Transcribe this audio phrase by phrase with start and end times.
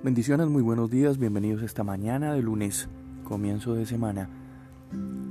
[0.00, 2.88] Bendiciones, muy buenos días, bienvenidos esta mañana de lunes,
[3.24, 4.30] comienzo de semana,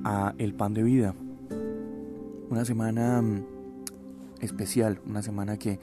[0.04, 1.16] a El Pan de Vida.
[2.50, 3.46] Una semana mm,
[4.42, 5.80] especial, una semana que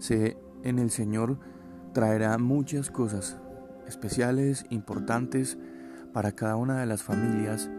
[0.00, 1.38] se en el Señor
[1.94, 3.38] traerá muchas cosas
[3.88, 5.56] especiales, importantes
[6.12, 7.70] para cada una de las familias.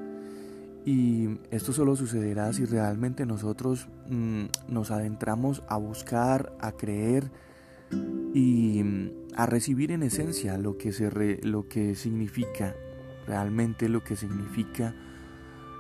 [0.86, 7.30] Y esto solo sucederá si realmente nosotros mm, nos adentramos a buscar, a creer
[8.34, 12.76] y mm, a recibir en esencia lo que, se lo que significa,
[13.26, 14.96] realmente lo que significa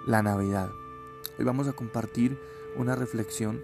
[0.07, 0.69] la Navidad.
[1.37, 2.37] Hoy vamos a compartir
[2.77, 3.59] una reflexión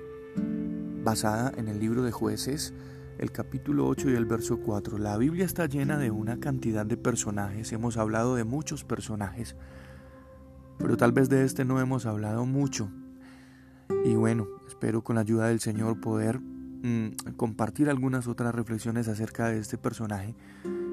[1.03, 2.73] basada en el libro de jueces,
[3.17, 4.98] el capítulo 8 y el verso 4.
[4.98, 9.55] La Biblia está llena de una cantidad de personajes, hemos hablado de muchos personajes,
[10.79, 12.89] pero tal vez de este no hemos hablado mucho.
[14.05, 16.39] Y bueno, espero con la ayuda del Señor poder
[17.37, 20.35] compartir algunas otras reflexiones acerca de este personaje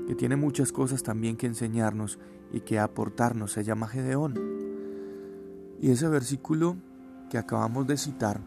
[0.06, 2.18] que tiene muchas cosas también que enseñarnos
[2.52, 3.52] y que aportarnos.
[3.52, 4.34] Se llama Gedeón.
[5.80, 6.76] Y ese versículo
[7.28, 8.40] que acabamos de citar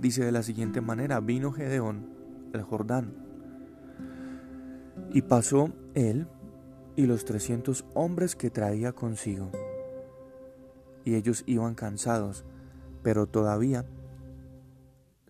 [0.00, 2.10] dice de la siguiente manera, vino Gedeón
[2.52, 3.14] el Jordán
[5.12, 6.26] y pasó él
[6.94, 9.50] y los trescientos hombres que traía consigo.
[11.04, 12.44] Y ellos iban cansados,
[13.02, 13.84] pero todavía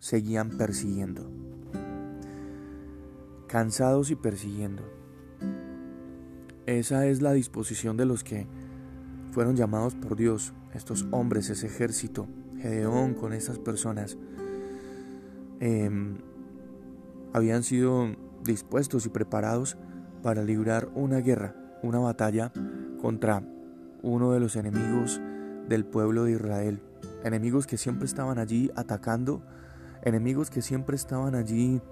[0.06, 1.28] seguían persiguiendo.
[3.48, 4.84] Cansados y persiguiendo.
[6.66, 8.46] Esa es la disposición de los que
[9.32, 14.16] fueron llamados por Dios, estos hombres, ese ejército, Gedeón con estas personas.
[15.58, 16.18] Em,
[17.32, 19.76] habían sido dispuestos y preparados
[20.22, 22.52] para librar una guerra, una batalla
[23.02, 23.42] contra
[24.02, 25.20] uno de los enemigos
[25.68, 26.80] del pueblo de Israel,
[27.24, 29.42] enemigos que siempre estaban allí atacando
[30.06, 31.82] enemigos que siempre estaban allí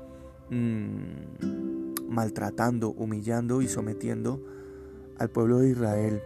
[0.48, 4.40] mm, maltratando, humillando y sometiendo
[5.18, 6.22] al pueblo de Israel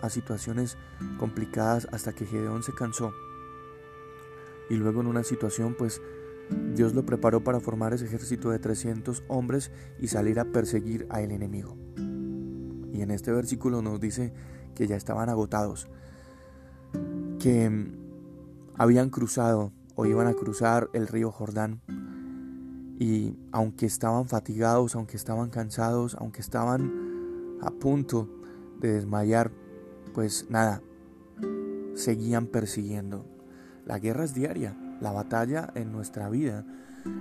[0.00, 0.78] a situaciones
[1.18, 3.12] complicadas hasta que Gedeón se cansó.
[4.70, 6.00] Y luego en una situación pues
[6.74, 11.32] Dios lo preparó para formar ese ejército de 300 hombres y salir a perseguir al
[11.32, 11.76] enemigo.
[12.92, 14.32] Y en este versículo nos dice
[14.76, 15.88] que ya estaban agotados,
[17.40, 17.96] que mm,
[18.76, 21.80] habían cruzado o iban a cruzar el río Jordán.
[22.98, 28.28] Y aunque estaban fatigados, aunque estaban cansados, aunque estaban a punto
[28.80, 29.50] de desmayar,
[30.12, 30.80] pues nada,
[31.94, 33.24] seguían persiguiendo.
[33.84, 36.64] La guerra es diaria, la batalla en nuestra vida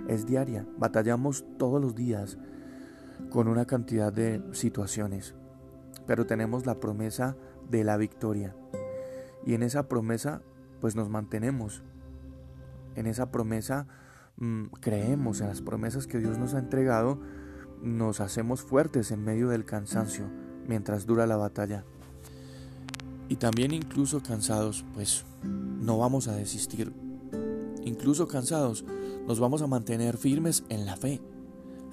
[0.08, 0.66] es diaria.
[0.78, 2.38] Batallamos todos los días
[3.30, 5.34] con una cantidad de situaciones,
[6.06, 7.36] pero tenemos la promesa
[7.70, 8.56] de la victoria.
[9.46, 10.42] Y en esa promesa
[10.80, 11.84] pues nos mantenemos
[12.96, 13.88] en esa promesa,
[14.38, 17.20] mm, creemos en las promesas que Dios nos ha entregado,
[17.82, 20.30] nos hacemos fuertes en medio del cansancio
[20.68, 21.84] mientras dura la batalla.
[23.30, 26.94] Y también incluso cansados, pues no vamos a desistir.
[27.84, 28.86] Incluso cansados,
[29.28, 31.22] nos vamos a mantener firmes en la fe,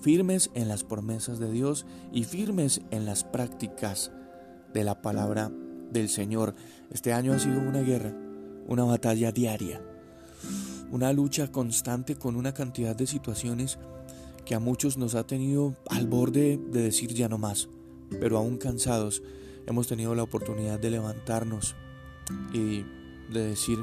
[0.01, 4.13] firmes en las promesas de Dios y firmes en las prácticas
[4.73, 5.51] de la palabra
[5.91, 6.55] del Señor.
[6.91, 8.15] Este año ha sido una guerra,
[8.69, 9.83] una batalla diaria
[10.91, 13.79] una lucha constante con una cantidad de situaciones
[14.45, 17.69] que a muchos nos ha tenido al borde de decir ya no más,
[18.21, 19.23] pero aún cansados
[19.67, 21.75] hemos tenido la oportunidad de levantarnos
[22.53, 22.85] y
[23.33, 23.79] de decir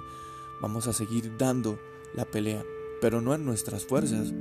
[0.62, 1.79] vamos a seguir dando
[2.16, 2.63] la pelea,
[3.01, 4.34] pero no en nuestras fuerzas,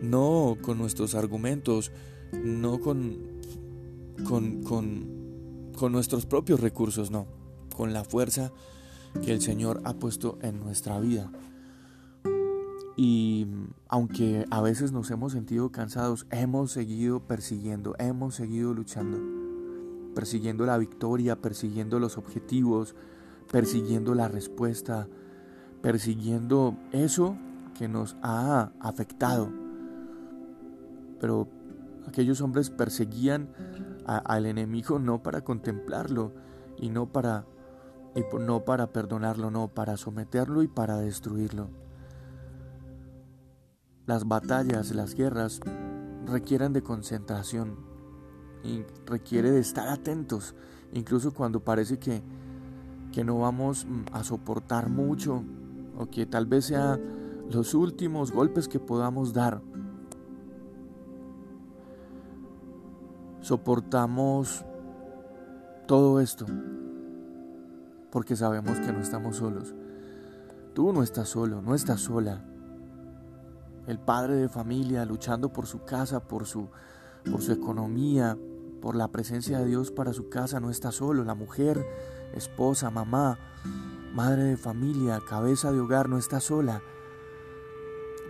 [0.00, 1.90] no con nuestros argumentos,
[2.32, 3.18] no con,
[4.28, 7.26] con, con, con nuestros propios recursos, no,
[7.74, 8.52] con la fuerza
[9.24, 11.30] que el Señor ha puesto en nuestra vida.
[12.96, 13.46] Y
[13.88, 19.18] aunque a veces nos hemos sentido cansados, hemos seguido persiguiendo, hemos seguido luchando,
[20.14, 22.94] persiguiendo la victoria, persiguiendo los objetivos,
[23.50, 25.08] persiguiendo la respuesta,
[25.80, 27.36] persiguiendo eso
[27.78, 29.50] que nos ha afectado.
[31.18, 31.48] Pero
[32.06, 33.48] aquellos hombres perseguían
[34.04, 36.32] al enemigo no para contemplarlo
[36.76, 37.46] y no para
[38.14, 41.70] y no para perdonarlo, no, para someterlo y para destruirlo.
[44.12, 45.58] Las batallas, las guerras
[46.26, 47.76] requieren de concentración
[48.62, 50.54] y requiere de estar atentos,
[50.92, 52.22] incluso cuando parece que,
[53.10, 55.42] que no vamos mm, a soportar mucho
[55.96, 57.00] o que tal vez sea
[57.50, 59.62] los últimos golpes que podamos dar.
[63.40, 64.62] Soportamos
[65.88, 66.44] todo esto
[68.10, 69.74] porque sabemos que no estamos solos.
[70.74, 72.44] Tú no estás solo, no estás sola
[73.86, 76.68] el padre de familia luchando por su casa, por su,
[77.30, 78.36] por su economía,
[78.80, 81.24] por la presencia de Dios para su casa no está solo.
[81.24, 81.86] La mujer,
[82.34, 83.38] esposa, mamá,
[84.14, 86.82] madre de familia, cabeza de hogar no está sola.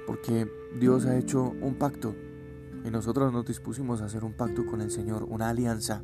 [0.07, 2.15] Porque Dios ha hecho un pacto
[2.85, 6.03] y nosotros nos dispusimos a hacer un pacto con el Señor, una alianza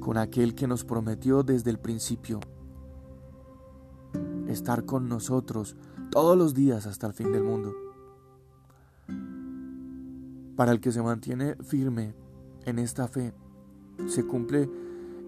[0.00, 2.40] con aquel que nos prometió desde el principio
[4.48, 5.76] estar con nosotros
[6.10, 7.87] todos los días hasta el fin del mundo.
[10.58, 12.16] Para el que se mantiene firme
[12.64, 13.32] en esta fe,
[14.08, 14.68] se cumple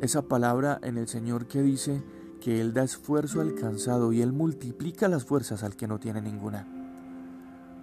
[0.01, 2.03] esa palabra en el Señor que dice
[2.41, 6.21] que Él da esfuerzo al cansado y Él multiplica las fuerzas al que no tiene
[6.21, 6.67] ninguna.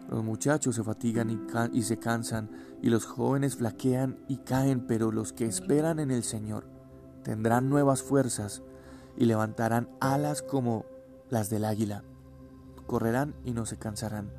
[0.09, 1.39] Los muchachos se fatigan y,
[1.71, 2.49] y, se cansan,
[2.81, 6.67] y los jóvenes flaquean y caen, pero los que esperan en el Señor
[7.23, 8.61] tendrán nuevas fuerzas
[9.15, 10.83] y levantarán alas como
[11.29, 12.03] las del águila.
[12.87, 14.33] Correrán y no se cansarán,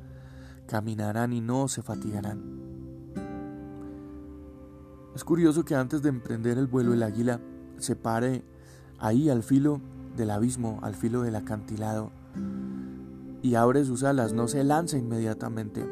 [0.67, 2.58] caminarán y no se fatigarán.
[5.19, 7.41] Es curioso que antes de emprender el vuelo el águila
[7.77, 8.41] se pare
[8.99, 9.81] ahí al filo
[10.15, 12.13] del abismo, al filo del acantilado,
[13.41, 15.85] y abre sus alas, no se lanza inmediatamente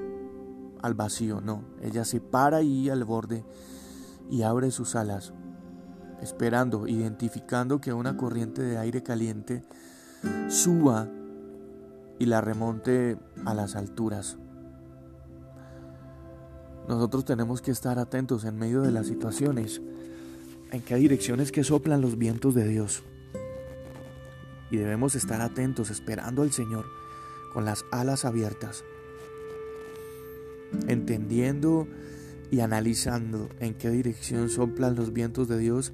[0.82, 3.44] al vacío, no, ella se para ahí al borde
[4.32, 5.34] y abre sus alas,
[6.22, 9.62] esperando, identificando que una corriente de aire caliente
[10.48, 11.06] suba
[12.18, 14.38] y la remonte a las alturas.
[16.88, 19.81] Nosotros tenemos que estar atentos en medio de las situaciones,
[20.72, 23.04] en qué direcciones que soplan los vientos de Dios.
[24.72, 26.86] Y debemos estar atentos esperando al Señor
[27.54, 28.84] con las alas abiertas,
[30.88, 31.88] entendiendo
[32.51, 35.92] y analizando en qué dirección soplan los vientos de Dios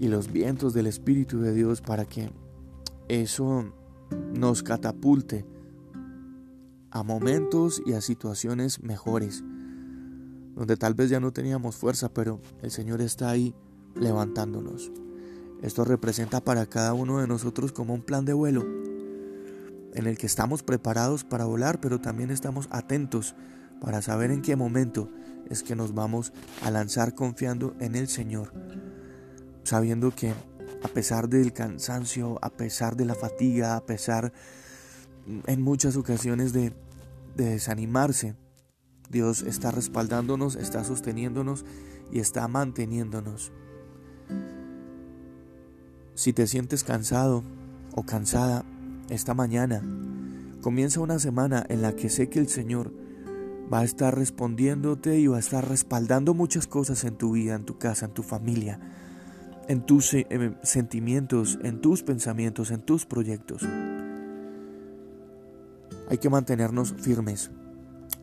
[0.00, 2.30] y los vientos del Espíritu de Dios para que
[3.08, 3.72] eso
[4.32, 5.44] nos catapulte
[6.90, 9.42] a momentos y a situaciones mejores,
[10.54, 13.54] donde tal vez ya no teníamos fuerza, pero el Señor está ahí
[13.94, 14.90] levantándonos.
[15.62, 18.66] Esto representa para cada uno de nosotros como un plan de vuelo,
[19.94, 23.34] en el que estamos preparados para volar, pero también estamos atentos
[23.80, 25.10] para saber en qué momento
[25.48, 26.32] es que nos vamos
[26.62, 28.52] a lanzar confiando en el Señor,
[29.64, 30.32] sabiendo que
[30.82, 34.32] a pesar del cansancio, a pesar de la fatiga, a pesar
[35.46, 36.72] en muchas ocasiones de,
[37.36, 38.34] desanimarse,
[39.10, 41.64] Dios está respaldándonos, está sosteniéndonos
[42.10, 43.52] y está manteniéndonos.
[46.14, 47.42] Si te sientes cansado
[47.94, 48.64] o cansada
[49.10, 49.82] esta mañana,
[50.60, 52.92] comienza una semana en la que sé que el Señor
[53.72, 57.64] va a estar respondiéndote y va a estar respaldando muchas cosas en tu vida, en
[57.64, 58.78] tu casa, en tu familia
[59.68, 63.62] en tus eh, sentimientos, en tus pensamientos, en tus proyectos.
[66.08, 67.50] Hay que mantenernos firmes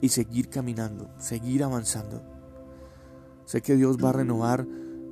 [0.01, 2.24] y seguir caminando, seguir avanzando.
[3.46, 4.66] Sé que Dios va a renovar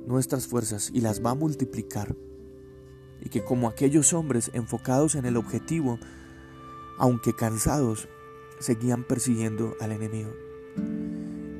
[0.06, 2.16] nuestras fuerzas y las va a multiplicar.
[3.20, 5.98] Y que como aquellos hombres enfocados en el objetivo,
[6.98, 8.08] aunque cansados,
[8.60, 10.30] seguían persiguiendo al enemigo.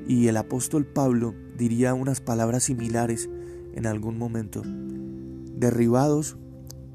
[0.06, 3.28] Y el apóstol Pablo diría unas palabras similares
[3.74, 6.36] en algún momento, derribados,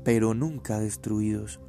[0.03, 1.59] pero nunca destruidos,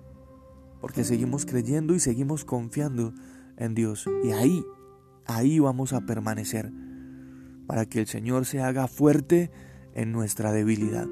[0.80, 3.12] porque seguimos creyendo y seguimos confiando
[3.56, 4.06] en Dios.
[4.24, 4.64] Y ahí,
[5.26, 6.70] ahí vamos a permanecer,
[7.66, 9.50] para que el Señor se haga fuerte
[9.94, 11.06] en nuestra debilidad.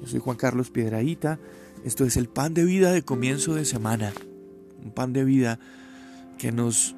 [0.00, 1.38] Yo soy Juan Carlos Piedraíta,
[1.84, 4.12] esto es el pan de vida de comienzo de semana,
[4.84, 5.58] un pan de vida
[6.38, 6.94] que nos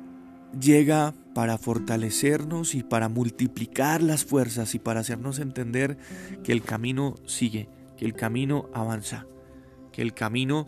[0.59, 5.99] llega para fortalecernos y para multiplicar las fuerzas y para hacernos entender
[6.43, 9.26] que el camino sigue, que el camino avanza,
[9.93, 10.64] que el camino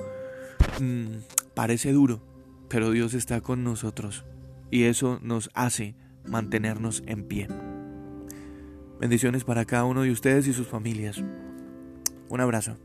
[0.80, 1.18] mm,
[1.54, 2.20] parece duro,
[2.68, 4.24] pero Dios está con nosotros
[4.70, 5.94] y eso nos hace
[6.24, 7.48] mantenernos en pie.
[9.00, 11.22] Bendiciones para cada uno de ustedes y sus familias.
[12.28, 12.76] Un abrazo.